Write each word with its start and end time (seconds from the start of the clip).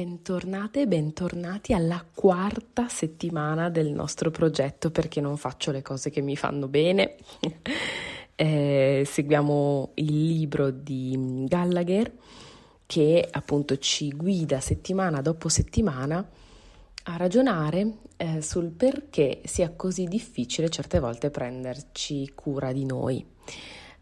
Bentornate 0.00 0.80
e 0.80 0.86
bentornati 0.86 1.74
alla 1.74 2.02
quarta 2.14 2.88
settimana 2.88 3.68
del 3.68 3.92
nostro 3.92 4.30
progetto 4.30 4.90
perché 4.90 5.20
non 5.20 5.36
faccio 5.36 5.72
le 5.72 5.82
cose 5.82 6.08
che 6.08 6.22
mi 6.22 6.36
fanno 6.36 6.68
bene. 6.68 7.16
eh, 8.34 9.02
seguiamo 9.04 9.90
il 9.96 10.26
libro 10.26 10.70
di 10.70 11.44
Gallagher 11.46 12.10
che 12.86 13.28
appunto 13.30 13.76
ci 13.76 14.10
guida 14.12 14.58
settimana 14.60 15.20
dopo 15.20 15.50
settimana 15.50 16.26
a 17.04 17.16
ragionare 17.18 17.98
eh, 18.16 18.40
sul 18.40 18.70
perché 18.70 19.42
sia 19.44 19.70
così 19.76 20.04
difficile 20.04 20.70
certe 20.70 20.98
volte 20.98 21.28
prenderci 21.28 22.32
cura 22.34 22.72
di 22.72 22.86
noi 22.86 23.22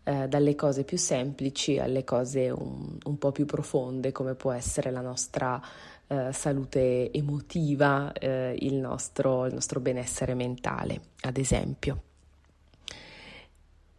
eh, 0.08 0.26
dalle 0.26 0.54
cose 0.54 0.84
più 0.84 0.96
semplici 0.96 1.78
alle 1.78 2.02
cose 2.02 2.48
un, 2.48 2.96
un, 3.02 3.18
po' 3.18 3.30
più 3.30 3.44
profonde 3.44 4.10
come 4.10 4.34
può 4.34 4.52
essere 4.52 4.90
la 4.90 5.02
nostra 5.02 5.60
eh, 6.08 6.32
salute 6.32 7.12
emotiva, 7.12 8.12
eh, 8.12 8.56
il, 8.60 8.74
nostro, 8.76 9.46
il 9.46 9.54
nostro 9.54 9.78
benessere 9.80 10.34
mentale, 10.34 11.00
ad 11.20 11.36
esempio. 11.36 12.02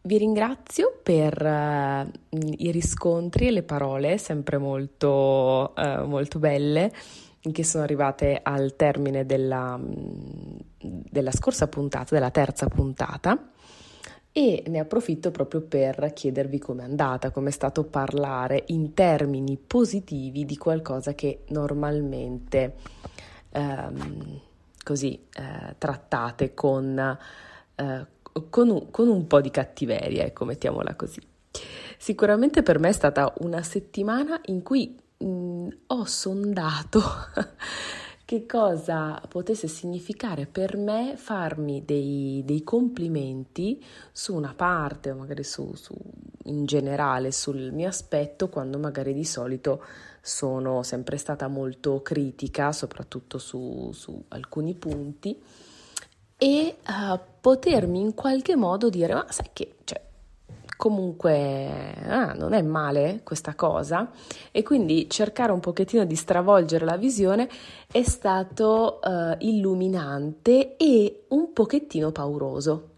Vi 0.01 0.17
ringrazio 0.17 0.97
per 1.03 1.39
uh, 1.39 2.37
i 2.57 2.71
riscontri 2.71 3.47
e 3.47 3.51
le 3.51 3.63
parole 3.63 4.17
sempre 4.17 4.57
molto, 4.57 5.73
uh, 5.75 6.05
molto 6.05 6.39
belle 6.39 6.91
che 7.51 7.63
sono 7.63 7.83
arrivate 7.83 8.39
al 8.41 8.75
termine 8.75 9.25
della, 9.25 9.79
della 10.79 11.31
scorsa 11.31 11.67
puntata, 11.67 12.15
della 12.15 12.31
terza 12.31 12.67
puntata 12.67 13.51
e 14.39 14.63
ne 14.67 14.79
approfitto 14.79 15.31
proprio 15.31 15.59
per 15.59 16.13
chiedervi 16.13 16.59
com'è 16.59 16.83
andata, 16.83 17.29
com'è 17.29 17.51
stato 17.51 17.83
parlare 17.83 18.63
in 18.67 18.93
termini 18.93 19.57
positivi 19.57 20.45
di 20.45 20.55
qualcosa 20.55 21.13
che 21.13 21.43
normalmente 21.49 22.75
ehm, 23.49 24.39
così 24.81 25.25
eh, 25.33 25.75
trattate 25.77 26.53
con, 26.53 26.97
eh, 27.75 28.05
con, 28.49 28.69
un, 28.69 28.89
con, 28.89 29.09
un, 29.09 29.27
po' 29.27 29.41
di 29.41 29.51
cattiveria, 29.51 30.23
ecco, 30.23 30.45
mettiamola 30.45 30.95
così. 30.95 31.19
Sicuramente 31.97 32.63
per 32.63 32.79
me 32.79 32.87
è 32.87 32.93
stata 32.93 33.33
una 33.39 33.61
settimana 33.61 34.39
in 34.45 34.63
cui 34.63 34.97
mh, 35.17 35.67
ho 35.87 36.05
sondato 36.05 37.01
che 38.29 38.45
cosa 38.45 39.19
potesse 39.27 39.67
significare 39.67 40.45
per 40.45 40.77
me 40.77 41.15
farmi 41.17 41.83
dei, 41.83 42.43
dei 42.45 42.63
complimenti 42.63 43.83
su 44.11 44.35
una 44.35 44.53
parte 44.55 45.11
magari 45.13 45.43
su, 45.43 45.73
su, 45.73 45.95
in 46.43 46.65
generale 46.65 47.31
sul 47.31 47.71
mio 47.71 47.87
aspetto 47.87 48.47
quando 48.47 48.77
magari 48.77 49.15
di 49.15 49.25
solito 49.25 49.83
sono 50.21 50.83
sempre 50.83 51.17
stata 51.17 51.47
molto 51.47 52.03
critica 52.03 52.71
soprattutto 52.71 53.39
su, 53.39 53.89
su 53.93 54.25
alcuni 54.27 54.75
punti 54.75 55.35
e 56.37 56.75
uh, 56.87 57.19
potermi 57.41 57.99
in 57.99 58.13
qualche 58.13 58.55
modo 58.55 58.89
dire 58.89 59.15
ma 59.15 59.25
sai 59.27 59.49
che 59.53 59.77
cioè, 59.83 59.99
comunque 60.79 61.93
ah, 62.07 62.31
non 62.31 62.53
è 62.53 62.61
male 62.61 63.19
questa 63.25 63.53
cosa 63.53 64.11
e 64.49 64.63
quindi 64.63 65.09
cercare 65.09 65.51
un 65.51 65.59
pochettino 65.59 66.05
di 66.05 66.15
stravolgere 66.15 66.85
la 66.85 66.95
visione 66.95 67.49
è 67.91 68.01
stato 68.03 69.01
uh, 69.03 69.35
illuminante 69.39 70.77
e 70.77 71.25
un 71.27 71.51
pochettino 71.51 72.13
pauroso. 72.13 72.91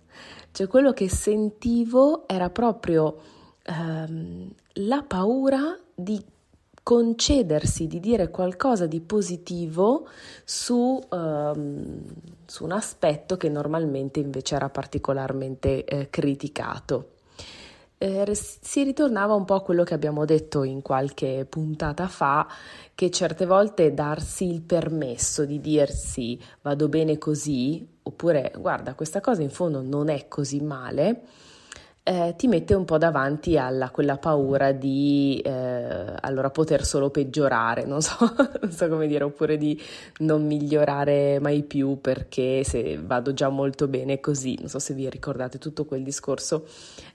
Cioè 0.52 0.68
quello 0.68 0.94
che 0.94 1.10
sentivo 1.10 2.28
era 2.28 2.52
proprio 2.52 3.18
um, 3.66 4.48
la 4.74 5.02
paura 5.02 5.76
di 5.96 6.24
concedersi 6.84 7.88
di 7.88 8.00
dire 8.00 8.30
qualcosa 8.30 8.86
di 8.86 9.02
positivo 9.02 10.08
su, 10.44 11.02
um, 11.10 12.04
su, 12.46 12.64
un 12.64 12.72
aspetto 12.74 13.38
che 13.38 13.50
normalmente 13.50 14.20
invece 14.20 14.54
era 14.54 14.70
particolarmente 14.70 15.84
eh, 15.84 16.10
criticato 16.12 17.14
eh, 18.02 18.34
si 18.34 18.84
ritornava 18.84 19.36
un 19.36 19.46
po' 19.46 19.54
a 19.54 19.62
quello 19.62 19.84
che 19.84 19.94
abbiamo 19.94 20.26
detto 20.26 20.64
in 20.64 20.82
qualche 20.82 21.46
puntata 21.48 22.08
fa, 22.08 22.48
che 22.96 23.12
certe 23.12 23.46
volte 23.46 23.94
darsi 23.94 24.50
il 24.50 24.62
permesso 24.62 25.46
di 25.46 25.62
dirsi 25.62 26.42
vado 26.62 26.90
bene 26.90 27.20
così, 27.20 27.88
oppure 28.02 28.54
guarda 28.58 28.96
questa 28.96 29.22
cosa 29.22 29.44
in 29.44 29.52
fondo 29.52 29.84
non 29.84 30.10
è 30.10 30.28
così 30.28 30.62
male, 30.62 31.22
eh, 32.04 32.34
ti 32.36 32.48
mette 32.48 32.74
un 32.74 32.84
po' 32.84 32.98
davanti 32.98 33.58
a 33.58 33.90
quella 33.92 34.18
paura 34.18 34.72
di 34.72 35.40
eh, 35.46 36.16
allora 36.20 36.50
poter 36.50 36.84
solo 36.84 37.12
peggiorare, 37.12 37.86
non 37.86 38.02
so, 38.02 38.18
non 38.60 38.72
so, 38.72 38.88
come 38.88 39.06
dire, 39.06 39.24
oppure 39.24 39.58
di 39.58 39.80
non 40.20 40.46
migliorare 40.46 41.40
mai 41.40 41.62
più 41.62 42.02
perché 42.02 42.64
se 42.64 43.00
vado 43.00 43.34
già 43.34 43.50
molto 43.50 43.88
bene 43.88 44.20
così, 44.20 44.58
non 44.60 44.68
so 44.68 44.80
se 44.80 44.96
vi 44.96 45.08
ricordate 45.10 45.60
tutto 45.60 45.86
quel 45.86 46.02
discorso, 46.02 46.66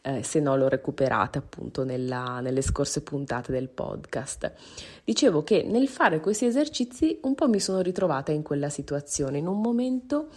eh, 0.02 0.22
se 0.22 0.38
no 0.38 0.56
lo 0.56 0.68
recuperate 0.68 1.38
appunto 1.38 1.82
nella, 1.82 2.38
nelle 2.40 2.62
scorse 2.62 3.02
puntate 3.02 3.50
del 3.50 3.68
podcast. 3.68 4.52
Dicevo 5.02 5.42
che 5.42 5.64
nel 5.64 5.88
fare 5.88 6.20
questi 6.20 6.46
esercizi 6.46 7.18
un 7.22 7.34
po' 7.34 7.48
mi 7.48 7.58
sono 7.58 7.80
ritrovata 7.80 8.30
in 8.30 8.42
quella 8.42 8.68
situazione, 8.68 9.38
in 9.38 9.48
un 9.48 9.60
momento 9.60 10.28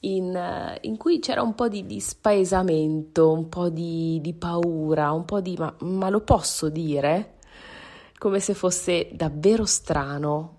in, 0.00 0.78
in, 0.82 0.96
cui 0.96 1.18
c'era 1.18 1.42
un 1.42 1.54
po' 1.54 1.68
di, 1.68 1.86
di 1.86 2.00
spaesamento, 2.00 3.32
un 3.32 3.48
po' 3.48 3.68
di, 3.68 4.20
di, 4.20 4.32
paura, 4.34 5.12
un 5.12 5.24
po' 5.24 5.40
di 5.40 5.56
ma, 5.58 5.74
ma 5.80 6.08
lo 6.08 6.20
posso 6.20 6.68
dire? 6.68 7.34
Come 8.18 8.40
se 8.40 8.54
fosse 8.54 9.08
davvero 9.12 9.64
strano 9.64 10.56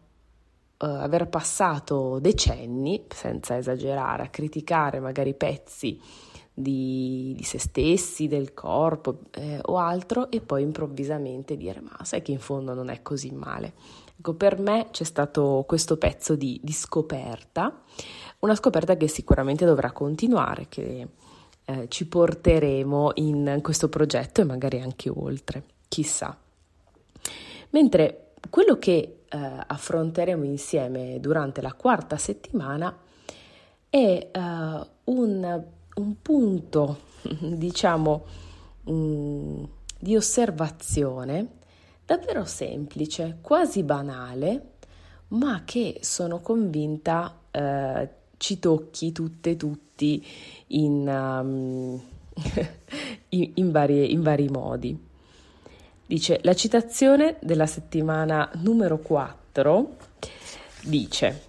uh, 0.78 0.86
aver 0.86 1.28
passato 1.28 2.20
decenni, 2.20 3.06
senza 3.10 3.58
esagerare, 3.58 4.24
a 4.24 4.30
criticare 4.30 5.00
magari 5.00 5.34
pezzi 5.34 6.00
di, 6.54 7.34
di 7.36 7.44
se 7.44 7.58
stessi, 7.58 8.28
del 8.28 8.54
corpo 8.54 9.20
eh, 9.32 9.60
o 9.64 9.78
altro 9.78 10.30
e 10.30 10.42
poi 10.42 10.62
improvvisamente 10.62 11.56
dire 11.56 11.80
ma 11.80 11.98
sai 12.04 12.22
che 12.22 12.34
in 12.34 12.40
fondo 12.40 12.74
non 12.74 12.90
è 12.90 13.02
così 13.02 13.32
male. 13.32 13.74
Ecco, 14.20 14.34
per 14.34 14.60
me 14.60 14.88
c'è 14.92 15.06
stato 15.06 15.64
questo 15.66 15.98
pezzo 15.98 16.36
di, 16.36 16.60
di 16.62 16.74
scoperta 16.74 17.82
una 18.40 18.56
scoperta 18.56 18.96
che 18.96 19.08
sicuramente 19.08 19.66
dovrà 19.66 19.92
continuare, 19.92 20.68
che 20.70 21.08
eh, 21.66 21.88
ci 21.90 22.08
porteremo 22.08 23.12
in 23.16 23.60
questo 23.62 23.90
progetto 23.90 24.42
e 24.42 24.46
magari 24.46 24.80
anche 24.82 25.10
oltre, 25.10 25.64
chissà. 25.88 26.38
Mentre 27.72 28.32
quello 28.50 28.80
che 28.80 29.20
eh, 29.28 29.38
affronteremo 29.68 30.44
insieme 30.44 31.20
durante 31.20 31.62
la 31.62 31.74
quarta 31.74 32.18
settimana 32.18 32.96
è 33.90 34.30
uh, 34.34 35.12
un, 35.12 35.64
un, 35.96 36.22
punto, 36.22 37.00
diciamo, 37.42 38.26
um, 38.86 39.68
di 40.00 40.16
osservazione 40.16 41.58
davvero 42.06 42.46
semplice, 42.46 43.38
quasi 43.42 43.84
banale, 43.84 44.74
ma 45.30 45.64
che 45.66 46.00
sono 46.02 46.40
convinta 46.40 47.36
uh, 47.52 48.08
ci 48.40 48.58
tocchi 48.58 49.12
tutte 49.12 49.52
e 49.52 49.58
tutti 49.58 50.26
in, 50.68 51.08
um, 51.08 52.02
in, 53.30 53.52
in, 53.54 53.72
varie, 53.72 54.06
in 54.06 54.24
vari 54.24 54.48
modi. 54.48 54.98
Dice 56.06 56.40
la 56.42 56.56
citazione 56.56 57.38
della 57.42 57.68
settimana 57.68 58.50
numero 58.56 58.98
4 58.98 59.98
dice 60.84 61.48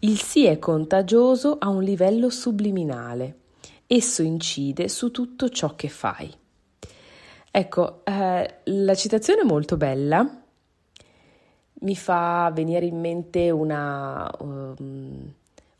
il 0.00 0.20
sì 0.20 0.44
è 0.44 0.60
contagioso 0.60 1.56
a 1.58 1.68
un 1.68 1.82
livello 1.82 2.30
subliminale. 2.30 3.36
Esso 3.86 4.22
incide 4.22 4.88
su 4.88 5.10
tutto 5.10 5.48
ciò 5.48 5.74
che 5.74 5.88
fai. 5.88 6.32
Ecco, 7.50 8.04
eh, 8.04 8.54
la 8.62 8.94
citazione 8.94 9.40
è 9.40 9.44
molto 9.44 9.76
bella, 9.76 10.42
mi 11.80 11.96
fa 11.96 12.50
venire 12.54 12.86
in 12.86 13.00
mente 13.00 13.50
una, 13.50 14.30
um, 14.40 15.32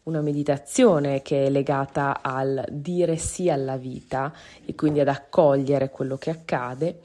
una 0.09 0.21
meditazione 0.23 1.23
che 1.23 1.47
è 1.47 1.51
legata 1.51 2.23
al 2.23 2.65
dire 2.71 3.17
sì 3.17 3.51
alla 3.51 3.77
vita 3.77 4.33
e 4.65 4.75
quindi 4.75 5.01
ad 5.01 5.09
accogliere 5.09 5.91
quello 5.91 6.17
che 6.17 6.31
accade. 6.31 7.01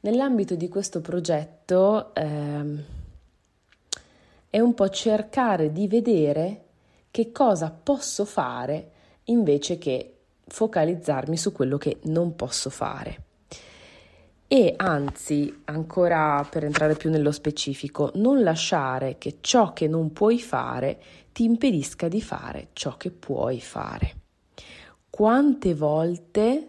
Nell'ambito 0.00 0.56
di 0.56 0.68
questo 0.68 1.00
progetto 1.00 2.14
ehm, 2.14 2.84
è 4.50 4.58
un 4.58 4.74
po' 4.74 4.88
cercare 4.88 5.72
di 5.72 5.86
vedere 5.86 6.64
che 7.10 7.30
cosa 7.30 7.70
posso 7.70 8.24
fare 8.24 8.90
invece 9.24 9.78
che 9.78 10.16
focalizzarmi 10.46 11.36
su 11.36 11.52
quello 11.52 11.78
che 11.78 11.98
non 12.02 12.34
posso 12.34 12.68
fare. 12.68 13.29
E 14.52 14.74
anzi, 14.76 15.60
ancora 15.66 16.44
per 16.50 16.64
entrare 16.64 16.96
più 16.96 17.08
nello 17.08 17.30
specifico, 17.30 18.10
non 18.16 18.42
lasciare 18.42 19.16
che 19.16 19.36
ciò 19.40 19.72
che 19.72 19.86
non 19.86 20.12
puoi 20.12 20.40
fare 20.40 21.00
ti 21.30 21.44
impedisca 21.44 22.08
di 22.08 22.20
fare 22.20 22.70
ciò 22.72 22.96
che 22.96 23.12
puoi 23.12 23.60
fare. 23.60 24.14
Quante 25.08 25.72
volte 25.72 26.68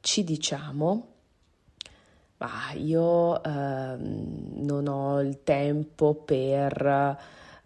ci 0.00 0.22
diciamo 0.22 1.06
ma 2.36 2.72
io 2.74 3.42
eh, 3.42 3.96
non 3.96 4.86
ho 4.86 5.18
il 5.22 5.42
tempo 5.44 6.12
per 6.12 7.18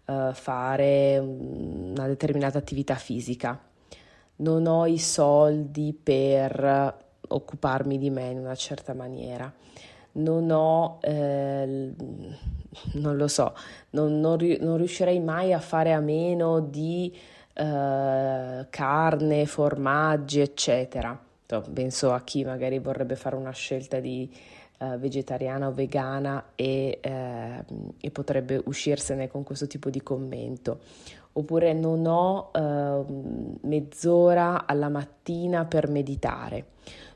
eh, 0.05 0.29
fare 0.31 1.17
una 1.17 2.07
determinata 2.07 2.59
attività 2.59 2.95
fisica, 2.95 3.59
non 4.37 4.67
ho 4.67 4.85
i 4.85 4.99
soldi 4.99 5.93
per 6.01 7.09
occuparmi 7.27 7.97
di 7.97 8.09
me 8.09 8.29
in 8.29 8.39
una 8.39 8.55
certa 8.55 8.93
maniera, 8.93 9.51
non 10.13 10.49
ho, 10.51 10.99
eh, 11.01 11.93
non 12.93 13.15
lo 13.15 13.27
so, 13.27 13.55
non, 13.91 14.19
non, 14.19 14.37
non, 14.59 14.77
riuscirei 14.77 15.19
mai 15.19 15.53
a 15.53 15.59
fare 15.59 15.93
a 15.93 15.99
meno 15.99 16.59
di 16.59 17.15
eh, 17.53 18.65
carne, 18.69 19.45
formaggi, 19.45 20.39
eccetera. 20.39 21.19
Penso 21.73 22.13
a 22.13 22.21
chi 22.21 22.45
magari 22.45 22.79
vorrebbe 22.79 23.17
fare 23.17 23.35
una 23.35 23.51
scelta 23.51 23.99
di 23.99 24.29
eh, 24.81 24.97
vegetariana 24.97 25.67
o 25.67 25.71
vegana 25.71 26.53
e, 26.55 26.97
eh, 26.99 27.65
e, 27.99 28.09
potrebbe 28.09 28.59
uscirsene 28.65 29.27
con 29.27 29.43
questo 29.43 29.67
tipo 29.67 29.91
di 29.91 30.01
commento. 30.01 30.79
Oppure 31.33 31.73
non 31.73 32.07
ho 32.07 32.49
eh, 32.51 33.03
mezz'ora 33.61 34.65
alla 34.65 34.89
mattina 34.89 35.65
per 35.65 35.87
meditare, 35.87 36.65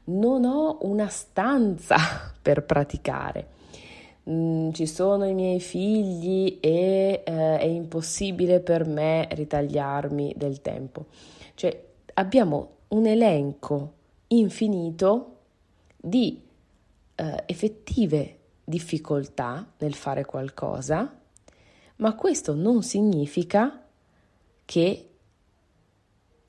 non 0.06 0.46
ho 0.46 0.78
una 0.82 1.08
stanza 1.08 1.98
per 2.40 2.64
praticare. 2.66 3.48
Mm, 4.30 4.70
ci 4.72 4.86
sono 4.86 5.26
i 5.26 5.34
miei 5.34 5.60
figli 5.60 6.60
e 6.62 7.24
eh, 7.26 7.58
è 7.58 7.66
impossibile 7.66 8.60
per 8.60 8.86
me 8.86 9.28
ritagliarmi 9.32 10.36
del 10.38 10.62
tempo. 10.62 11.06
Cioè 11.56 11.84
abbiamo 12.14 12.70
un 12.90 13.08
elenco 13.08 13.94
infinito 14.28 15.32
di 15.98 16.45
eh, 17.16 17.44
effettive 17.46 18.40
difficoltà 18.64 19.74
nel 19.78 19.94
fare 19.94 20.26
qualcosa, 20.26 21.20
ma 21.98 22.16
questo 22.16 22.54
non 22.54 22.84
significa 22.84 23.84
che 24.66 25.10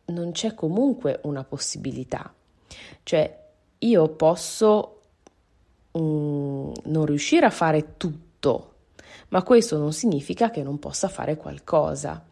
non 0.06 0.32
c'è 0.32 0.54
comunque 0.54 1.20
una 1.24 1.44
possibilità. 1.44 2.32
Cioè, 3.02 3.44
io 3.78 4.08
posso 4.08 5.00
um, 5.92 6.72
non 6.84 7.04
riuscire 7.04 7.46
a 7.46 7.50
fare 7.50 7.96
tutto, 7.96 8.74
ma 9.28 9.42
questo 9.42 9.78
non 9.78 9.92
significa 9.92 10.50
che 10.50 10.62
non 10.62 10.78
possa 10.78 11.08
fare 11.08 11.36
qualcosa. 11.36 12.24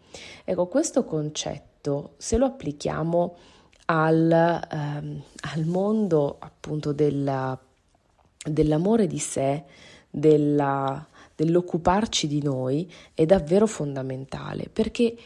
Ecco, 0.45 0.67
questo 0.67 1.05
concetto, 1.05 2.15
se 2.17 2.37
lo 2.37 2.47
applichiamo 2.47 3.37
al, 3.87 4.31
ehm, 4.71 5.23
al 5.55 5.65
mondo 5.67 6.37
appunto 6.39 6.93
della 6.93 7.59
dell'amore 8.45 9.07
di 9.07 9.19
sé, 9.19 9.65
della, 10.11 11.07
dell'occuparci 11.35 12.27
di 12.29 12.43
noi 12.43 12.91
è 13.15 13.27
davvero 13.27 13.67
fondamentale 13.67 14.69
perché 14.73 15.17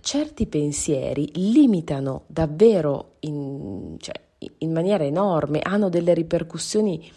certi 0.00 0.46
pensieri 0.46 1.30
limitano 1.34 2.24
davvero 2.26 3.16
in, 3.20 3.96
cioè, 3.98 4.14
in 4.58 4.72
maniera 4.72 5.04
enorme, 5.04 5.60
hanno 5.62 5.88
delle 5.88 6.14
ripercussioni 6.14 7.10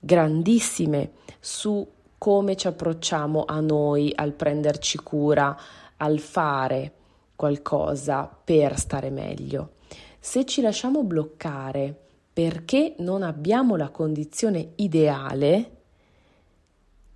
grandissime 0.00 1.12
su 1.40 1.86
come 2.16 2.56
ci 2.56 2.66
approcciamo 2.66 3.44
a 3.46 3.60
noi, 3.60 4.12
al 4.14 4.32
prenderci 4.32 4.98
cura, 4.98 5.56
al 5.96 6.18
fare 6.18 6.92
qualcosa 7.34 8.28
per 8.44 8.78
stare 8.78 9.10
meglio. 9.10 9.70
Se 10.18 10.44
ci 10.44 10.60
lasciamo 10.60 11.04
bloccare 11.04 12.06
perché 12.38 12.94
non 12.98 13.24
abbiamo 13.24 13.74
la 13.74 13.88
condizione 13.88 14.74
ideale, 14.76 15.70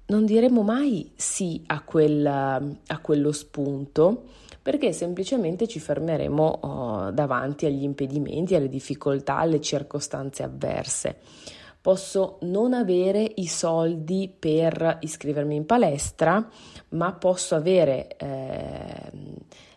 non 0.06 0.26
diremo 0.26 0.62
mai 0.62 1.12
sì 1.14 1.62
a, 1.66 1.80
quel, 1.82 2.26
a 2.26 2.98
quello 3.00 3.30
spunto 3.30 4.24
perché 4.60 4.92
semplicemente 4.92 5.69
ci 5.69 5.78
fermeremo 5.78 6.44
oh, 6.44 7.10
davanti 7.12 7.66
agli 7.66 7.84
impedimenti, 7.84 8.56
alle 8.56 8.69
difficoltà, 8.69 9.36
alle 9.36 9.60
circostanze 9.60 10.42
avverse. 10.42 11.19
Posso 11.80 12.38
non 12.40 12.72
avere 12.72 13.22
i 13.36 13.46
soldi 13.46 14.28
per 14.36 14.98
iscrivermi 15.02 15.54
in 15.54 15.66
palestra, 15.66 16.44
ma 16.88 17.12
posso 17.12 17.54
avere 17.54 18.16
eh, 18.16 19.12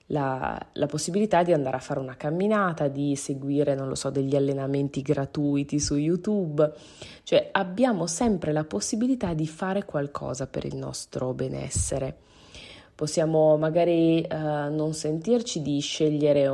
la, 0.08 0.60
la, 0.74 0.86
possibilità 0.86 1.42
di 1.42 1.52
andare 1.52 1.78
a 1.78 1.80
fare 1.80 2.00
una 2.00 2.16
camminata, 2.16 2.88
di 2.88 3.16
seguire, 3.16 3.74
non 3.74 3.88
lo 3.88 3.96
so, 3.96 4.10
degli 4.10 4.36
allenamenti 4.36 5.02
gratuiti 5.02 5.80
su 5.80 5.96
YouTube, 5.96 6.72
cioè 7.24 7.50
abbiamo 7.52 8.06
sempre 8.06 8.52
la 8.52 8.64
possibilità 8.64 9.34
di 9.34 9.48
fare 9.48 9.86
qualcosa 9.86 10.46
per 10.48 10.66
il 10.66 10.76
nostro 10.76 11.34
benessere. 11.34 12.18
Possiamo 12.94 13.58
magari 13.58 14.22
eh, 14.22 14.38
non 14.38 14.94
sentirci 14.94 15.62
di 15.62 15.80
scegliere, 15.80 16.50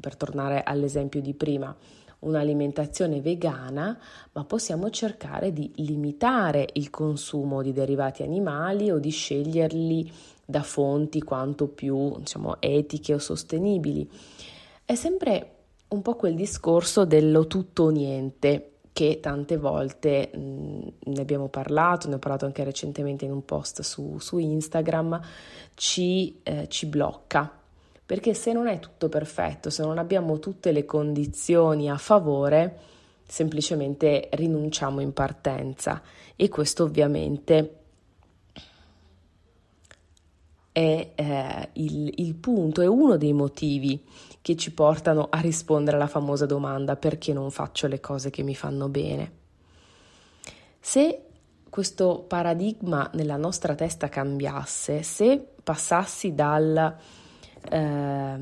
per 0.00 0.16
tornare 0.16 0.62
all'esempio 0.64 1.20
di 1.20 1.34
prima, 1.34 1.76
un'alimentazione 2.24 3.20
vegana, 3.20 3.98
ma 4.32 4.44
possiamo 4.44 4.90
cercare 4.90 5.52
di 5.52 5.70
limitare 5.76 6.68
il 6.74 6.90
consumo 6.90 7.62
di 7.62 7.72
derivati 7.72 8.22
animali 8.22 8.90
o 8.90 8.98
di 8.98 9.10
sceglierli 9.10 10.10
da 10.44 10.62
fonti 10.62 11.22
quanto 11.22 11.68
più 11.68 12.18
diciamo, 12.18 12.56
etiche 12.60 13.14
o 13.14 13.18
sostenibili. 13.18 14.08
È 14.84 14.94
sempre 14.94 15.50
un 15.88 16.02
po' 16.02 16.16
quel 16.16 16.34
discorso 16.34 17.04
dello 17.04 17.46
tutto 17.46 17.84
o 17.84 17.90
niente 17.90 18.70
che 18.92 19.18
tante 19.20 19.56
volte 19.56 20.30
mh, 20.32 21.10
ne 21.10 21.20
abbiamo 21.20 21.48
parlato, 21.48 22.08
ne 22.08 22.14
ho 22.14 22.18
parlato 22.18 22.44
anche 22.44 22.62
recentemente 22.62 23.24
in 23.24 23.32
un 23.32 23.44
post 23.44 23.82
su, 23.82 24.18
su 24.18 24.38
Instagram, 24.38 25.20
ci, 25.74 26.38
eh, 26.44 26.68
ci 26.68 26.86
blocca. 26.86 27.63
Perché 28.06 28.34
se 28.34 28.52
non 28.52 28.66
è 28.66 28.78
tutto 28.80 29.08
perfetto, 29.08 29.70
se 29.70 29.82
non 29.82 29.98
abbiamo 29.98 30.38
tutte 30.38 30.72
le 30.72 30.84
condizioni 30.84 31.90
a 31.90 31.96
favore, 31.96 32.78
semplicemente 33.26 34.28
rinunciamo 34.32 35.00
in 35.00 35.12
partenza 35.12 36.02
e 36.36 36.48
questo 36.48 36.84
ovviamente 36.84 37.78
è 40.70 41.12
eh, 41.14 41.68
il, 41.74 42.12
il 42.16 42.34
punto, 42.34 42.82
è 42.82 42.86
uno 42.86 43.16
dei 43.16 43.32
motivi 43.32 44.04
che 44.42 44.56
ci 44.56 44.72
portano 44.72 45.28
a 45.30 45.38
rispondere 45.38 45.96
alla 45.96 46.08
famosa 46.08 46.46
domanda 46.46 46.96
perché 46.96 47.32
non 47.32 47.50
faccio 47.50 47.86
le 47.86 48.00
cose 48.00 48.28
che 48.30 48.42
mi 48.42 48.54
fanno 48.54 48.88
bene. 48.88 49.32
Se 50.80 51.22
questo 51.70 52.24
paradigma 52.28 53.08
nella 53.14 53.36
nostra 53.36 53.74
testa 53.74 54.08
cambiasse, 54.08 55.02
se 55.02 55.42
passassi 55.62 56.34
dal 56.34 56.96
eh, 57.70 58.36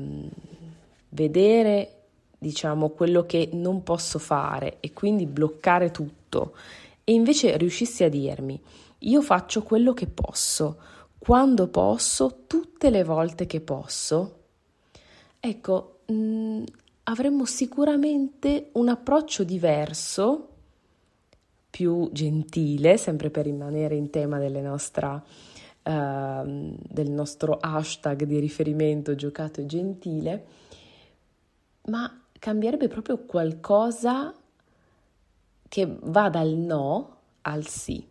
vedere 1.09 1.95
diciamo 2.37 2.89
quello 2.89 3.25
che 3.25 3.49
non 3.53 3.83
posso 3.83 4.19
fare 4.19 4.77
e 4.79 4.91
quindi 4.93 5.25
bloccare 5.25 5.91
tutto. 5.91 6.53
E 7.03 7.13
invece 7.13 7.57
riuscissi 7.57 8.03
a 8.03 8.09
dirmi 8.09 8.59
io 8.99 9.21
faccio 9.21 9.63
quello 9.63 9.93
che 9.93 10.07
posso, 10.07 10.77
quando 11.17 11.67
posso, 11.67 12.43
tutte 12.47 12.89
le 12.89 13.03
volte 13.03 13.45
che 13.45 13.59
posso, 13.59 14.39
ecco, 15.39 15.99
mh, 16.05 16.13
mm, 16.13 16.63
avremmo 17.03 17.45
sicuramente 17.45 18.69
un 18.73 18.89
approccio 18.89 19.43
diverso, 19.43 20.47
più 21.69 22.09
gentile, 22.11 22.97
sempre 22.97 23.29
per 23.29 23.45
rimanere 23.45 23.95
in 23.95 24.09
tema 24.09 24.37
nostra, 24.61 25.21
uh, 25.83 26.75
del 26.77 27.11
nostro 27.11 27.57
hashtag 27.59 28.23
di 28.23 28.39
riferimento 28.39 29.15
giocato 29.15 29.61
e 29.61 29.65
gentile, 29.65 30.45
ma 31.85 32.21
cambierebbe 32.39 32.87
proprio 32.87 33.19
qualcosa 33.19 34.33
che 35.67 35.97
va 36.01 36.29
dal 36.29 36.49
no 36.49 37.17
al 37.41 37.65
sì. 37.67 38.05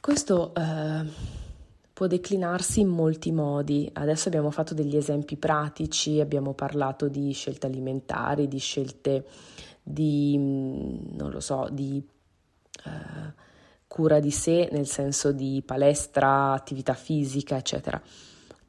Questo 0.00 0.54
eh, 0.54 1.04
può 1.92 2.06
declinarsi 2.06 2.80
in 2.80 2.88
molti 2.88 3.30
modi. 3.30 3.88
Adesso 3.92 4.28
abbiamo 4.28 4.50
fatto 4.50 4.74
degli 4.74 4.96
esempi 4.96 5.36
pratici, 5.36 6.20
abbiamo 6.20 6.54
parlato 6.54 7.08
di 7.08 7.32
scelte 7.32 7.66
alimentari, 7.66 8.48
di 8.48 8.58
scelte 8.58 9.26
di, 9.82 10.34
mm, 10.38 11.16
non 11.16 11.30
lo 11.30 11.40
so, 11.40 11.68
di 11.70 12.02
eh, 12.84 13.48
cura 13.90 14.20
di 14.20 14.30
sé, 14.30 14.68
nel 14.70 14.86
senso 14.86 15.32
di 15.32 15.64
palestra, 15.66 16.52
attività 16.52 16.94
fisica, 16.94 17.56
eccetera, 17.56 18.00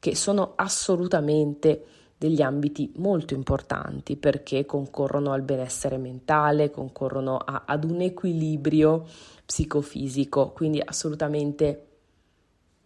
che 0.00 0.16
sono 0.16 0.54
assolutamente 0.56 1.84
degli 2.18 2.42
ambiti 2.42 2.92
molto 2.96 3.32
importanti 3.32 4.16
perché 4.16 4.66
concorrono 4.66 5.30
al 5.30 5.42
benessere 5.42 5.96
mentale, 5.96 6.72
concorrono 6.72 7.36
a, 7.36 7.62
ad 7.66 7.84
un 7.84 8.00
equilibrio 8.00 9.06
psicofisico, 9.46 10.50
quindi 10.50 10.82
assolutamente 10.84 11.86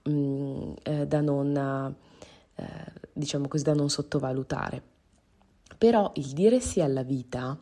mh, 0.03 0.11
mm, 0.11 0.73
eh, 0.83 1.07
da 1.07 1.23
non, 1.23 1.97
eh, 2.55 2.93
diciamo 3.15 3.49
così, 3.49 3.63
da 3.63 3.73
non 3.73 3.89
sottovalutare. 3.89 4.83
Però 5.79 6.13
il 6.17 6.33
dire 6.33 6.61
sì 6.61 6.83
alla 6.83 7.03
vita, 7.03 7.59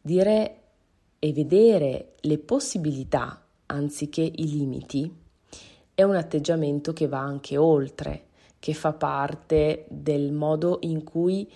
dire 0.00 0.61
e 1.24 1.32
vedere 1.32 2.14
le 2.22 2.38
possibilità 2.38 3.46
anziché 3.66 4.22
i 4.22 4.50
limiti 4.50 5.08
è 5.94 6.02
un 6.02 6.16
atteggiamento 6.16 6.92
che 6.92 7.06
va 7.06 7.20
anche 7.20 7.56
oltre, 7.56 8.26
che 8.58 8.74
fa 8.74 8.92
parte 8.92 9.84
del 9.88 10.32
modo 10.32 10.78
in 10.80 11.04
cui 11.04 11.48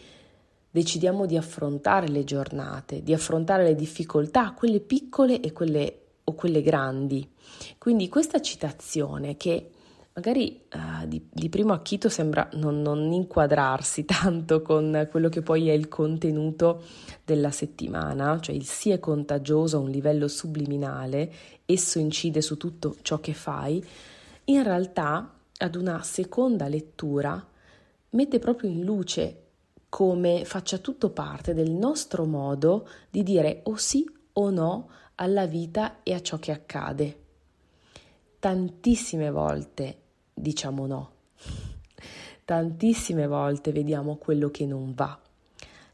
decidiamo 0.71 1.27
di 1.27 1.37
affrontare 1.37 2.07
le 2.07 2.23
giornate, 2.23 3.03
di 3.03 3.13
affrontare 3.13 3.65
le 3.65 3.75
difficoltà, 3.75 4.53
quelle 4.53 4.79
piccole 4.79 5.41
e 5.41 5.51
quelle, 5.51 6.01
o 6.23 6.35
quelle 6.35 6.63
grandi. 6.63 7.29
Quindi 7.77 8.09
questa 8.09 8.41
citazione 8.41 9.37
che 9.37 9.71
magari 10.17 10.63
uh, 10.73 11.07
di, 11.07 11.29
di, 11.31 11.51
primo 11.51 11.75
acchito 11.75 12.09
sembra 12.09 12.49
non, 12.55 12.81
non, 12.81 13.13
inquadrarsi 13.13 14.05
tanto 14.09 14.63
con 14.63 15.07
quello 15.11 15.29
che 15.29 15.43
poi 15.43 15.69
è 15.69 15.73
il 15.73 15.89
contenuto 15.89 16.85
della 17.23 17.51
settimana, 17.51 18.41
cioè 18.41 18.55
il 18.55 18.65
sì 18.65 18.91
è 18.91 18.99
contagioso 18.99 19.77
a 19.77 19.81
un 19.81 19.91
livello 19.91 20.27
subliminale, 20.27 21.31
esso 21.67 21.99
incide 21.99 22.41
su 22.41 22.57
tutto 22.57 22.97
ciò 23.03 23.21
che 23.21 23.35
fai, 23.35 23.85
in 24.45 24.63
realtà 24.63 25.35
ad 25.59 25.75
una 25.75 26.03
seconda 26.03 26.67
lettura 26.67 27.47
mette 28.11 28.39
proprio 28.39 28.71
in 28.71 28.85
luce 28.85 29.43
come 29.91 30.47
faccia 30.47 30.79
tutto 30.79 31.11
parte 31.11 31.53
del 31.53 31.71
nostro 31.71 32.25
modo 32.25 32.89
di 33.11 33.23
dire 33.23 33.61
o 33.65 33.77
sì 33.77 34.09
o 34.35 34.51
no 34.51 34.89
alla 35.17 35.47
vita 35.47 36.03
e 36.03 36.15
a 36.15 36.23
ciò 36.23 36.39
che 36.39 36.53
accade. 36.53 37.21
Tantissime 38.39 39.31
volte 39.31 40.05
diciamo 40.39 40.87
no, 40.87 41.11
tantissime 42.45 43.27
volte 43.27 43.73
vediamo 43.73 44.17
quello 44.17 44.51
che 44.51 44.67
non 44.67 44.93
va, 44.95 45.19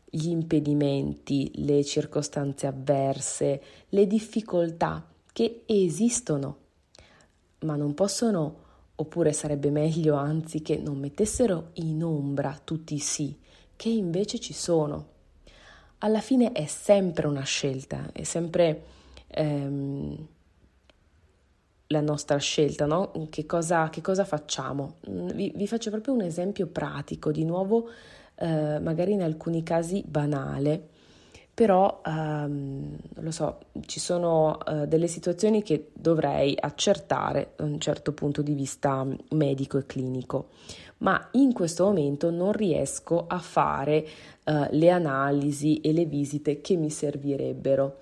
gli 0.04 0.28
impedimenti, 0.28 1.50
le 1.64 1.84
circostanze 1.84 2.66
avverse, 2.66 3.62
le 3.90 4.06
difficoltà 4.08 5.06
che 5.32 5.62
esistono, 5.66 6.56
ma 7.60 7.76
non 7.76 7.94
possono, 7.94 8.56
oppure 8.96 9.32
sarebbe 9.32 9.70
meglio 9.70 10.16
anzi 10.16 10.60
che 10.60 10.76
non 10.76 10.98
mettessero 10.98 11.70
in 11.74 12.02
ombra 12.02 12.60
tutti 12.62 12.94
i 12.94 12.98
sì 12.98 13.38
che 13.76 13.88
invece 13.88 14.38
ci 14.38 14.52
sono. 14.52 15.08
Alla 15.98 16.20
fine 16.20 16.52
è 16.52 16.66
sempre 16.66 17.26
una 17.26 17.42
scelta, 17.42 18.10
è 18.12 18.22
sempre 18.22 18.84
ehm, 19.28 20.26
la 21.92 22.00
nostra 22.00 22.38
scelta, 22.38 22.86
no? 22.86 23.12
Che 23.30 23.46
cosa, 23.46 23.88
che 23.88 24.00
cosa 24.00 24.24
facciamo? 24.24 24.96
Mm, 25.08 25.28
vi, 25.28 25.52
vi, 25.54 25.66
faccio 25.68 25.90
proprio 25.90 26.14
un 26.14 26.22
esempio 26.22 26.66
pratico, 26.66 27.30
di 27.30 27.44
nuovo 27.44 27.88
eh, 28.34 28.80
magari 28.80 29.12
in 29.12 29.22
alcuni 29.22 29.62
casi 29.62 30.02
banale, 30.04 30.88
però 31.54 32.00
ehm, 32.04 32.96
lo 33.20 33.30
so, 33.30 33.58
ci 33.86 34.00
sono 34.00 34.58
eh, 34.64 34.86
delle 34.88 35.06
situazioni 35.06 35.62
che 35.62 35.90
dovrei 35.92 36.56
accertare 36.58 37.52
da 37.56 37.64
un 37.64 37.78
certo 37.78 38.12
punto 38.12 38.42
di 38.42 38.54
vista 38.54 39.06
medico 39.30 39.78
e 39.78 39.86
clinico, 39.86 40.48
ma 40.98 41.28
in 41.32 41.52
questo 41.52 41.84
momento 41.84 42.30
non 42.30 42.52
riesco 42.52 43.26
a 43.28 43.38
fare 43.38 44.04
eh, 44.44 44.68
le 44.70 44.90
analisi 44.90 45.80
e 45.80 45.92
le 45.92 46.06
visite 46.06 46.60
che 46.60 46.76
mi 46.76 46.90
servirebbero. 46.90 47.98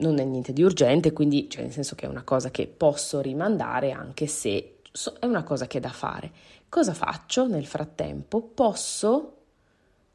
Non 0.00 0.18
è 0.18 0.24
niente 0.24 0.52
di 0.52 0.62
urgente, 0.62 1.12
quindi 1.12 1.48
cioè 1.48 1.62
nel 1.62 1.72
senso 1.72 1.94
che 1.94 2.06
è 2.06 2.08
una 2.08 2.24
cosa 2.24 2.50
che 2.50 2.66
posso 2.66 3.20
rimandare 3.20 3.92
anche 3.92 4.26
se 4.26 4.76
è 5.20 5.26
una 5.26 5.44
cosa 5.44 5.66
che 5.66 5.78
è 5.78 5.80
da 5.80 5.90
fare. 5.90 6.30
Cosa 6.68 6.94
faccio 6.94 7.46
nel 7.46 7.66
frattempo? 7.66 8.42
Posso 8.42 9.36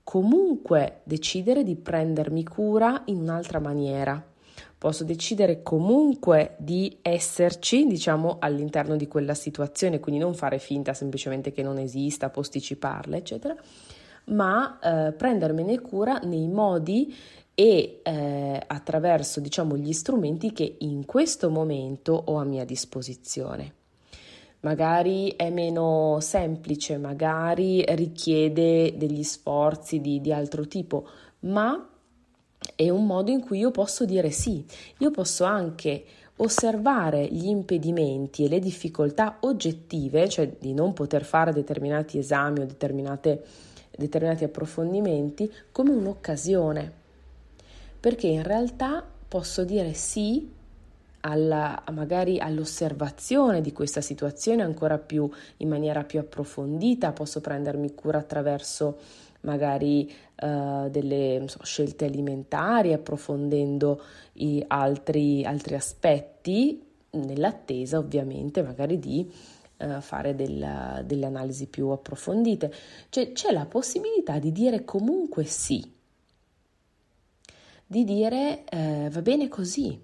comunque 0.03 1.01
decidere 1.03 1.63
di 1.63 1.75
prendermi 1.75 2.43
cura 2.43 3.01
in 3.05 3.17
un'altra 3.17 3.59
maniera. 3.59 4.23
Posso 4.77 5.03
decidere 5.03 5.63
comunque 5.63 6.55
di 6.59 6.99
esserci, 7.01 7.87
diciamo, 7.87 8.37
all'interno 8.39 8.95
di 8.95 9.07
quella 9.07 9.33
situazione, 9.33 9.99
quindi 9.99 10.21
non 10.21 10.35
fare 10.35 10.59
finta 10.59 10.93
semplicemente 10.93 11.51
che 11.51 11.63
non 11.63 11.79
esista, 11.79 12.29
posticiparla, 12.29 13.17
eccetera, 13.17 13.55
ma 14.25 14.79
eh, 14.79 15.11
prendermene 15.13 15.79
cura 15.79 16.19
nei 16.19 16.47
modi 16.47 17.13
e 17.55 18.01
eh, 18.03 18.61
attraverso, 18.67 19.39
diciamo, 19.39 19.77
gli 19.77 19.93
strumenti 19.93 20.51
che 20.51 20.75
in 20.79 21.05
questo 21.05 21.49
momento 21.49 22.11
ho 22.25 22.35
a 22.35 22.43
mia 22.43 22.65
disposizione. 22.65 23.73
Magari 24.59 25.33
è 25.37 25.49
meno 25.49 26.17
semplice, 26.19 26.97
magari 26.97 27.83
richiede 27.95 28.97
degli 28.97 29.23
sforzi 29.23 30.01
di, 30.01 30.19
di 30.19 30.33
altro 30.33 30.67
tipo, 30.67 31.07
ma 31.41 31.89
è 32.75 32.89
un 32.89 33.05
modo 33.05 33.31
in 33.31 33.41
cui 33.41 33.59
io 33.59 33.71
posso 33.71 34.05
dire 34.05 34.31
sì, 34.31 34.65
io 34.97 35.11
posso 35.11 35.43
anche 35.45 36.03
osservare 36.37 37.25
gli 37.27 37.47
impedimenti 37.47 38.43
e 38.43 38.49
le 38.49 38.59
difficoltà 38.59 39.37
oggettive, 39.41 40.27
cioè 40.27 40.49
di 40.59 40.73
non 40.73 40.91
poter 40.93 41.23
fare 41.23 41.53
determinati 41.53 42.17
esami 42.17 42.61
o 42.61 42.65
determinati 42.65 44.43
approfondimenti, 44.43 45.49
come 45.71 45.91
un'occasione, 45.91 47.03
perché 48.05 48.27
in 48.27 48.43
realtà 48.43 49.03
posso 49.27 49.63
dire 49.63 49.93
sì 49.95 50.47
alla, 51.21 51.83
magari 51.91 52.37
all'osservazione 52.37 53.61
di 53.61 53.73
questa 53.73 53.99
situazione 53.99 54.61
ancora 54.61 54.99
più 54.99 55.27
in 55.57 55.67
maniera 55.67 56.03
più 56.03 56.19
approfondita, 56.19 57.13
posso 57.13 57.41
prendermi 57.41 57.95
cura 57.95 58.19
attraverso 58.19 58.99
magari 59.41 60.07
uh, 60.39 60.87
delle 60.87 61.45
so, 61.47 61.57
scelte 61.63 62.05
alimentari, 62.05 62.93
approfondendo 62.93 63.99
i 64.33 64.63
altri, 64.67 65.43
altri 65.43 65.73
aspetti, 65.73 66.85
nell'attesa 67.09 67.97
ovviamente 67.97 68.61
magari 68.61 68.99
di 68.99 69.27
uh, 69.77 69.99
fare 69.99 70.35
del, 70.35 71.01
delle 71.07 71.25
analisi 71.25 71.65
più 71.65 71.87
approfondite. 71.87 72.71
Cioè 73.09 73.31
c'è 73.31 73.51
la 73.51 73.65
possibilità 73.65 74.37
di 74.37 74.51
dire 74.51 74.85
comunque 74.85 75.43
sì, 75.45 75.93
di 77.85 78.03
dire 78.03 78.63
uh, 78.71 79.09
va 79.09 79.21
bene 79.21 79.47
così, 79.47 80.01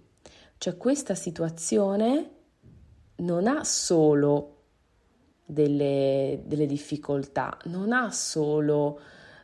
cioè 0.57 0.77
questa 0.77 1.15
situazione 1.15 2.29
non 3.17 3.47
ha 3.47 3.63
solo 3.63 4.57
delle, 5.45 6.41
delle 6.45 6.65
difficoltà, 6.65 7.57
non 7.65 7.91
ha 7.91 8.11
solo 8.11 8.99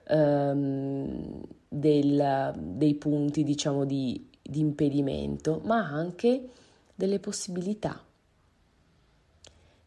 um, 0.09 1.41
del, 1.67 2.53
dei 2.55 2.95
punti, 2.95 3.43
diciamo, 3.43 3.85
di, 3.85 4.29
di 4.41 4.59
impedimento, 4.59 5.61
ma 5.63 5.87
anche 5.87 6.49
delle 6.95 7.19
possibilità. 7.19 8.01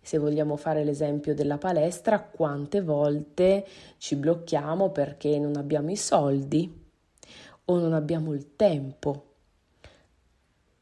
Se 0.02 0.18
vogliamo 0.18 0.56
fare 0.56 0.82
l'esempio 0.82 1.34
della 1.34 1.58
palestra, 1.58 2.20
quante 2.20 2.80
volte 2.80 3.66
ci 3.98 4.16
blocchiamo 4.16 4.90
perché 4.90 5.38
non 5.38 5.56
abbiamo 5.56 5.90
i 5.90 5.96
soldi 5.96 6.79
o 7.70 7.78
non 7.78 7.92
abbiamo 7.92 8.32
il 8.32 8.56
tempo 8.56 9.26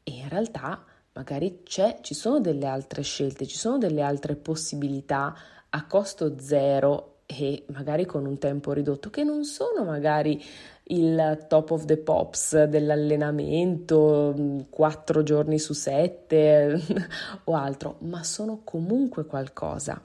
e 0.03 0.11
in 0.11 0.27
realtà 0.27 0.83
magari 1.13 1.61
ci 1.63 2.13
sono 2.13 2.39
delle 2.39 2.65
altre 2.65 3.03
scelte, 3.03 3.45
ci 3.45 3.57
sono 3.57 3.77
delle 3.77 4.01
altre 4.01 4.35
possibilità 4.35 5.35
a 5.69 5.85
costo 5.85 6.39
zero 6.39 7.17
e 7.27 7.63
magari 7.67 8.05
con 8.05 8.25
un 8.25 8.39
tempo 8.39 8.73
ridotto 8.73 9.11
che 9.11 9.23
non 9.23 9.43
sono 9.43 9.83
magari 9.83 10.43
il 10.85 11.45
top 11.47 11.69
of 11.71 11.85
the 11.85 11.97
pops 11.97 12.63
dell'allenamento, 12.63 14.33
mm, 14.35 14.59
quattro 14.71 15.21
giorni 15.21 15.59
su 15.59 15.73
sette 15.73 16.81
o 17.45 17.53
altro, 17.53 17.97
ma 17.99 18.23
sono 18.23 18.61
comunque 18.63 19.25
qualcosa. 19.25 20.01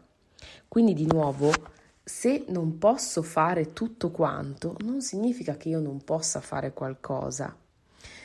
Quindi 0.69 0.93
di 0.93 1.07
nuovo, 1.07 1.50
se 2.06 2.44
non 2.49 2.76
posso 2.76 3.23
fare 3.23 3.73
tutto 3.73 4.11
quanto, 4.11 4.76
non 4.80 5.00
significa 5.00 5.56
che 5.56 5.70
io 5.70 5.80
non 5.80 6.04
possa 6.04 6.42
fare 6.42 6.75
qualcosa. 6.75 7.56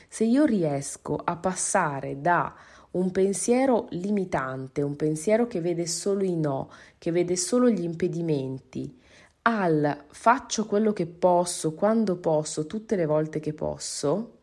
Se 0.10 0.26
io 0.26 0.44
riesco 0.44 1.16
a 1.16 1.38
passare 1.38 2.20
da 2.20 2.54
un 2.92 3.10
pensiero 3.12 3.88
limitante, 3.92 4.82
un 4.82 4.98
pensiero 4.98 5.48
che 5.48 5.62
vede 5.62 5.88
solo 5.88 6.24
i 6.24 6.36
no, 6.36 6.70
che 6.98 7.12
vede 7.12 7.38
solo 7.38 7.70
gli 7.70 7.84
impedimenti, 7.84 9.00
al 9.44 10.06
faccio 10.10 10.66
quello 10.66 10.92
che 10.92 11.06
posso, 11.06 11.74
quando 11.74 12.18
posso, 12.18 12.66
tutte 12.68 12.98
le 12.98 13.06
volte 13.06 13.40
che 13.40 13.54
posso, 13.54 14.38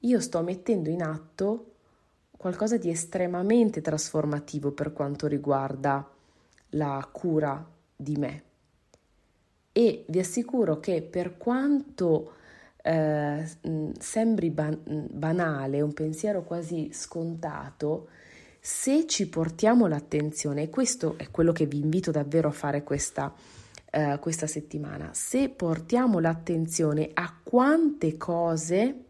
io 0.00 0.20
sto 0.20 0.42
mettendo 0.42 0.88
in 0.88 1.02
atto 1.02 1.66
qualcosa 2.36 2.76
di 2.76 2.90
estremamente 2.90 3.80
trasformativo 3.80 4.72
per 4.72 4.92
quanto 4.92 5.28
riguarda 5.28 6.04
la 6.70 7.08
cura 7.12 7.64
di 8.02 8.16
me. 8.16 8.42
E 9.72 10.04
vi 10.08 10.18
assicuro 10.18 10.80
che 10.80 11.02
per 11.02 11.38
quanto 11.38 12.34
eh, 12.82 13.48
sembri 13.98 14.50
ban- 14.50 15.08
banale, 15.10 15.80
un 15.80 15.94
pensiero 15.94 16.42
quasi 16.42 16.90
scontato, 16.92 18.08
se 18.60 19.06
ci 19.06 19.28
portiamo 19.28 19.86
l'attenzione, 19.86 20.62
e 20.62 20.70
questo 20.70 21.16
è 21.16 21.30
quello 21.30 21.52
che 21.52 21.66
vi 21.66 21.80
invito 21.80 22.10
davvero 22.10 22.48
a 22.48 22.52
fare 22.52 22.84
questa, 22.84 23.34
eh, 23.90 24.18
questa 24.20 24.46
settimana, 24.46 25.10
se 25.14 25.48
portiamo 25.48 26.18
l'attenzione 26.18 27.10
a 27.12 27.34
quante 27.42 28.16
cose 28.16 29.04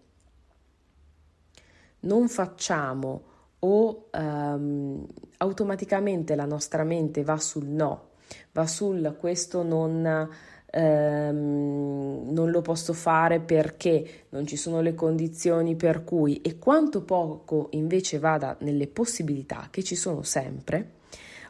non 2.00 2.28
facciamo 2.28 3.22
o 3.60 4.08
um, 4.12 5.06
automaticamente 5.38 6.34
la 6.34 6.46
nostra 6.46 6.82
mente 6.82 7.22
va 7.22 7.36
sul 7.38 7.66
no, 7.66 8.08
va 8.52 8.66
sul 8.66 9.16
questo 9.18 9.62
non, 9.62 10.28
ehm, 10.70 12.32
non 12.32 12.50
lo 12.50 12.62
posso 12.62 12.92
fare 12.92 13.40
perché 13.40 14.26
non 14.30 14.46
ci 14.46 14.56
sono 14.56 14.80
le 14.80 14.94
condizioni 14.94 15.76
per 15.76 16.04
cui 16.04 16.40
e 16.40 16.58
quanto 16.58 17.02
poco 17.02 17.68
invece 17.72 18.18
vada 18.18 18.56
nelle 18.60 18.86
possibilità 18.86 19.68
che 19.70 19.82
ci 19.82 19.94
sono 19.94 20.22
sempre, 20.22 20.92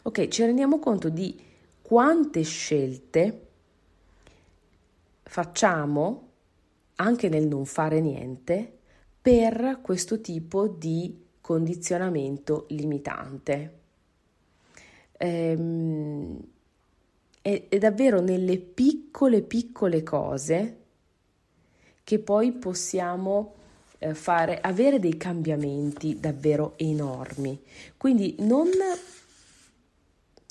ok, 0.02 0.28
ci 0.28 0.44
rendiamo 0.44 0.78
conto 0.78 1.08
di 1.08 1.38
quante 1.82 2.42
scelte 2.42 3.46
facciamo 5.22 6.28
anche 6.96 7.28
nel 7.28 7.46
non 7.46 7.64
fare 7.64 8.00
niente 8.00 8.78
per 9.20 9.78
questo 9.82 10.20
tipo 10.20 10.68
di 10.68 11.22
condizionamento 11.40 12.66
limitante. 12.68 13.80
Ehm, 15.18 16.31
è, 17.42 17.66
è 17.68 17.78
davvero 17.78 18.20
nelle 18.20 18.56
piccole, 18.56 19.42
piccole 19.42 20.02
cose 20.02 20.76
che 22.04 22.18
poi 22.20 22.52
possiamo 22.52 23.54
eh, 23.98 24.14
fare, 24.14 24.60
avere 24.60 24.98
dei 24.98 25.16
cambiamenti 25.16 26.18
davvero 26.18 26.74
enormi. 26.76 27.60
Quindi 27.96 28.36
non, 28.40 28.68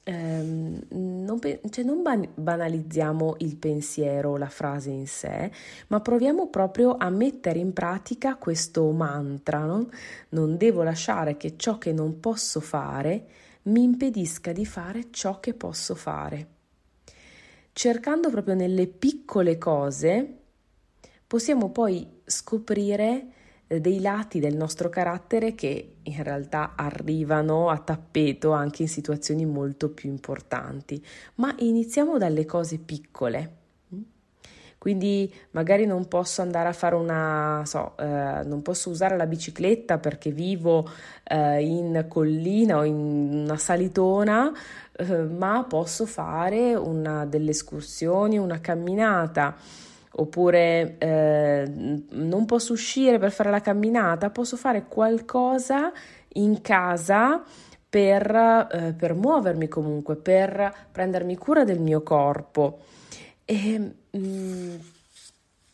ehm, 0.03 0.81
non, 0.89 1.39
cioè 1.69 1.83
non 1.83 2.29
banalizziamo 2.33 3.35
il 3.39 3.55
pensiero, 3.55 4.37
la 4.37 4.49
frase 4.49 4.89
in 4.89 5.07
sé, 5.07 5.51
ma 5.87 5.99
proviamo 6.01 6.47
proprio 6.47 6.95
a 6.97 7.09
mettere 7.09 7.59
in 7.59 7.73
pratica 7.73 8.35
questo 8.35 8.89
mantra. 8.91 9.59
No? 9.59 9.89
Non 10.29 10.57
devo 10.57 10.83
lasciare 10.83 11.37
che 11.37 11.55
ciò 11.57 11.77
che 11.77 11.93
non 11.93 12.19
posso 12.19 12.59
fare 12.59 13.27
mi 13.63 13.83
impedisca 13.83 14.51
di 14.51 14.65
fare 14.65 15.07
ciò 15.11 15.39
che 15.39 15.53
posso 15.53 15.93
fare 15.93 16.47
cercando 17.73 18.29
proprio 18.29 18.55
nelle 18.55 18.87
piccole 18.87 19.57
cose, 19.57 20.37
possiamo 21.25 21.69
poi 21.69 22.21
scoprire 22.25 23.27
eh, 23.67 23.79
dei 23.79 24.01
lati 24.01 24.39
del 24.39 24.55
nostro 24.55 24.89
carattere 24.89 25.55
che 25.55 25.95
in 26.03 26.23
realtà 26.23 26.73
arrivano 26.75 27.69
a 27.69 27.77
tappeto 27.77 28.51
anche 28.51 28.83
in 28.83 28.89
situazioni 28.89 29.45
molto 29.45 29.89
più 29.91 30.09
importanti. 30.09 31.03
Ma 31.35 31.53
iniziamo 31.57 32.17
dalle 32.17 32.45
cose 32.45 32.77
piccole. 32.79 33.59
Quindi 34.81 35.31
magari 35.51 35.85
non 35.85 36.07
posso 36.07 36.41
andare 36.41 36.67
a 36.67 36.73
fare 36.73 36.95
una, 36.95 37.61
so, 37.67 37.95
eh, 37.99 38.41
non 38.43 38.63
posso 38.63 38.89
usare 38.89 39.15
la 39.15 39.27
bicicletta 39.27 39.99
perché 39.99 40.31
vivo 40.31 40.89
eh, 41.23 41.63
in 41.63 42.05
collina 42.07 42.79
o 42.79 42.83
in 42.83 43.43
una 43.43 43.57
salitona, 43.57 44.51
eh, 45.01 45.23
ma 45.23 45.65
posso 45.67 46.05
fare 46.05 46.75
una, 46.75 47.25
delle 47.25 47.51
escursioni, 47.51 48.37
una 48.37 48.59
camminata. 48.61 49.55
Oppure 50.13 50.97
eh, 50.97 51.71
non 52.09 52.45
posso 52.45 52.73
uscire 52.73 53.17
per 53.17 53.31
fare 53.31 53.49
la 53.49 53.61
camminata, 53.61 54.29
posso 54.29 54.57
fare 54.57 54.85
qualcosa 54.87 55.91
in 56.33 56.61
casa 56.61 57.41
per, 57.89 58.69
eh, 58.71 58.93
per 58.97 59.13
muovermi 59.13 59.69
comunque, 59.69 60.17
per 60.17 60.73
prendermi 60.91 61.37
cura 61.37 61.63
del 61.63 61.79
mio 61.79 62.03
corpo. 62.03 62.79
E, 63.45 63.79
mh, 64.11 64.17
mm, 64.17 64.75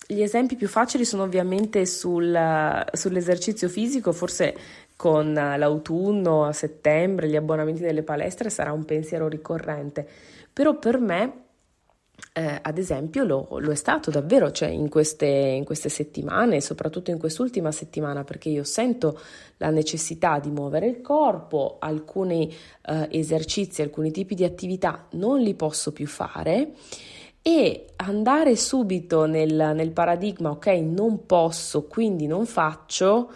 gli 0.10 0.22
esempi 0.22 0.56
più 0.56 0.70
facili 0.70 1.04
sono 1.04 1.24
ovviamente 1.24 1.86
sul, 1.86 2.86
sull'esercizio 2.94 3.68
fisico, 3.68 4.14
forse 4.14 4.56
con 4.98 5.32
l'autunno 5.32 6.44
a 6.44 6.52
settembre, 6.52 7.30
gli 7.30 7.36
abbonamenti 7.36 7.82
delle 7.82 8.04
palestre 8.04 8.50
sarà 8.50 8.74
un 8.74 8.84
pensiero 8.84 9.28
ricorrente, 9.30 10.06
però 10.52 10.78
per 10.78 11.00
me 11.00 11.46
eh, 12.34 12.60
ad 12.62 12.78
esempio 12.80 13.24
lo, 13.24 13.48
lo, 13.60 13.72
è 13.72 13.76
stato 13.76 14.10
davvero, 14.10 14.52
cioè 14.52 14.70
in 14.70 14.90
queste, 14.90 15.28
in 15.28 15.64
queste 15.64 15.90
settimane, 15.90 16.62
soprattutto 16.62 17.12
in 17.12 17.20
quest'ultima 17.20 17.72
settimana, 17.72 18.24
perché 18.24 18.50
io 18.50 18.64
sento 18.64 19.20
la 19.58 19.70
necessità 19.70 20.40
di 20.40 20.50
muovere 20.50 20.88
il 20.88 21.02
corpo, 21.02 21.78
alcuni 21.80 22.52
eh, 22.86 23.08
esercizi, 23.12 23.84
alcuni 23.84 24.12
tipi 24.12 24.34
di 24.34 24.44
attività 24.44 25.08
non 25.12 25.40
li 25.40 25.54
posso 25.54 25.92
più 25.92 26.08
fare 26.08 26.72
e 27.44 27.86
andare 27.98 28.56
subito 28.56 29.26
nel, 29.26 29.72
nel 29.76 29.92
paradigma, 29.92 30.50
ok, 30.50 30.68
non 30.68 31.26
posso, 31.26 31.86
quindi 31.86 32.28
non 32.28 32.46
faccio, 32.46 33.32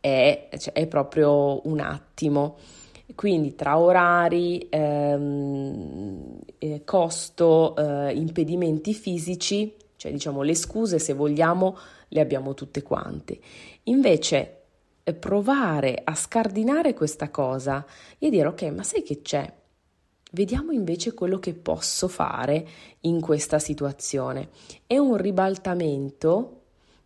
è, 0.00 0.48
cioè, 0.58 0.72
è 0.72 0.86
proprio 0.86 1.66
un 1.68 1.80
attimo. 1.80 2.56
Quindi 3.14 3.54
tra 3.54 3.78
orari, 3.78 4.66
ehm, 4.68 6.38
eh, 6.58 6.82
costo, 6.84 7.74
eh, 7.76 8.14
impedimenti 8.14 8.92
fisici, 8.94 9.74
cioè 9.96 10.12
diciamo 10.12 10.42
le 10.42 10.54
scuse 10.54 10.98
se 10.98 11.14
vogliamo 11.14 11.76
le 12.08 12.20
abbiamo 12.20 12.54
tutte 12.54 12.82
quante. 12.82 13.38
Invece 13.84 14.62
eh, 15.02 15.14
provare 15.14 16.00
a 16.04 16.14
scardinare 16.14 16.94
questa 16.94 17.30
cosa 17.30 17.84
e 18.18 18.30
dire 18.30 18.48
ok, 18.48 18.62
ma 18.64 18.82
sai 18.82 19.02
che 19.02 19.22
c'è? 19.22 19.52
Vediamo 20.32 20.72
invece 20.72 21.14
quello 21.14 21.38
che 21.38 21.54
posso 21.54 22.06
fare 22.06 22.66
in 23.00 23.20
questa 23.20 23.58
situazione. 23.58 24.50
È 24.86 24.98
un 24.98 25.16
ribaltamento 25.16 26.57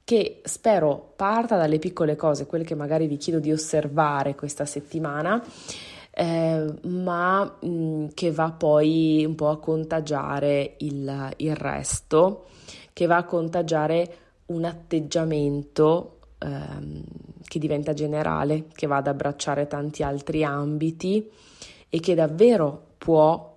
che 0.05 0.41
spero 0.45 1.13
parta 1.17 1.57
dalle 1.57 1.79
piccole 1.79 2.17
cose, 2.17 2.47
quelle 2.47 2.65
che 2.65 2.75
magari 2.75 3.07
vi 3.07 3.17
chiedo 3.17 3.39
di 3.39 3.53
osservare 3.53 4.35
questa 4.35 4.65
settimana, 4.65 5.43
eh, 6.11 6.75
ma 6.83 7.45
mh, 7.45 7.67
mm, 7.67 8.07
che 8.15 8.31
va 8.31 8.51
poi 8.51 9.25
un 9.25 9.35
po' 9.35 9.49
a 9.49 9.59
contagiare 9.59 10.75
il, 10.79 11.33
il 11.37 11.57
resto, 11.57 12.47
che 12.93 13.07
va 13.07 13.17
a 13.17 13.25
contagiare 13.25 14.17
un 14.47 14.65
atteggiamento 14.65 16.19
ehm, 16.39 17.03
che 17.45 17.59
diventa 17.59 17.93
generale, 17.93 18.67
che 18.75 18.87
va 18.87 18.97
ad 18.97 19.07
abbracciare 19.07 19.67
tanti 19.67 20.03
altri 20.03 20.45
ambiti 20.45 21.31
e 21.89 22.01
che 22.01 22.15
davvero 22.15 22.89
può 22.99 23.51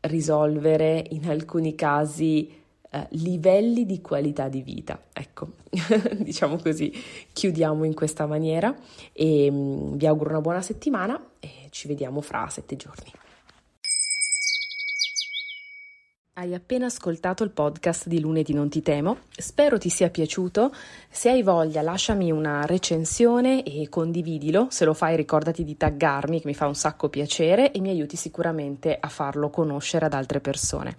risolvere 0.00 1.04
in 1.10 1.28
alcuni 1.28 1.74
casi 1.74 2.64
eh, 2.96 3.06
livelli 3.10 3.84
di 3.84 4.00
qualità 4.00 4.48
di 4.48 4.62
vita. 4.62 5.00
Ecco, 5.12 5.48
diciamo 6.18 6.56
così, 6.56 6.92
chiudiamo 7.32 7.84
in 7.84 7.94
questa 7.94 8.26
maniera 8.26 8.74
e 9.12 9.50
mh, 9.50 9.54
mm, 9.54 9.94
vi 9.96 10.06
auguro 10.06 10.30
una 10.30 10.40
buona 10.40 10.62
settimana 10.62 11.22
e 11.38 11.68
ci 11.70 11.88
vediamo 11.88 12.20
fra 12.20 12.48
sette 12.48 12.76
giorni. 12.76 13.12
Hai 16.38 16.52
appena 16.52 16.84
ascoltato 16.84 17.44
il 17.44 17.50
podcast 17.50 18.08
di 18.08 18.20
Lunedì 18.20 18.52
Non 18.52 18.68
Ti 18.68 18.82
Temo, 18.82 19.20
spero 19.34 19.78
ti 19.78 19.88
sia 19.88 20.10
piaciuto, 20.10 20.70
se 21.08 21.30
hai 21.30 21.42
voglia 21.42 21.80
lasciami 21.80 22.30
una 22.30 22.66
recensione 22.66 23.62
e 23.62 23.88
condividilo, 23.88 24.66
se 24.68 24.84
lo 24.84 24.92
fai 24.92 25.16
ricordati 25.16 25.64
di 25.64 25.78
taggarmi 25.78 26.42
che 26.42 26.46
mi 26.46 26.52
fa 26.54 26.66
un 26.66 26.74
sacco 26.74 27.08
piacere 27.08 27.72
e 27.72 27.80
mi 27.80 27.88
aiuti 27.88 28.16
sicuramente 28.16 28.98
a 29.00 29.08
farlo 29.08 29.48
conoscere 29.48 30.04
ad 30.04 30.12
altre 30.12 30.40
persone. 30.40 30.96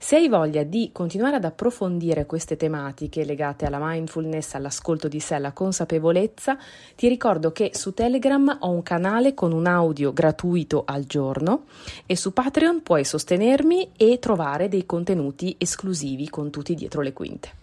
Se 0.00 0.14
hai 0.14 0.28
voglia 0.28 0.62
di 0.62 0.90
continuare 0.92 1.36
ad 1.36 1.44
approfondire 1.44 2.24
queste 2.24 2.56
tematiche 2.56 3.24
legate 3.24 3.66
alla 3.66 3.80
mindfulness, 3.80 4.54
all'ascolto 4.54 5.08
di 5.08 5.18
sé, 5.18 5.34
alla 5.34 5.52
consapevolezza, 5.52 6.56
ti 6.94 7.08
ricordo 7.08 7.50
che 7.50 7.72
su 7.74 7.92
Telegram 7.92 8.58
ho 8.60 8.70
un 8.70 8.82
canale 8.82 9.34
con 9.34 9.52
un 9.52 9.66
audio 9.66 10.12
gratuito 10.12 10.84
al 10.86 11.04
giorno 11.04 11.64
e 12.06 12.16
su 12.16 12.32
Patreon 12.32 12.80
puoi 12.82 13.04
sostenermi 13.04 13.90
e 13.96 14.20
trovare 14.20 14.68
dei 14.68 14.86
contenuti 14.86 15.56
esclusivi 15.58 16.30
con 16.30 16.50
tutti 16.50 16.74
dietro 16.74 17.02
le 17.02 17.12
quinte. 17.12 17.57